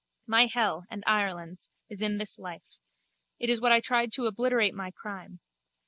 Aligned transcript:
My 0.25 0.47
hell, 0.47 0.85
and 0.89 1.03
Ireland's, 1.05 1.69
is 1.87 2.01
in 2.01 2.17
this 2.17 2.39
life. 2.39 2.79
It 3.37 3.51
is 3.51 3.61
what 3.61 3.71
I 3.71 3.79
tried 3.79 4.11
to 4.13 4.25
obliterate 4.25 4.73
my 4.73 4.89
crime. 4.89 5.41